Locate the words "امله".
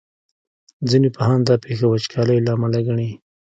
2.55-2.79